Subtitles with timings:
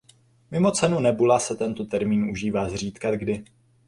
[0.51, 3.43] Mimo cenu Nebula se tento termín užívá zřídkakdy.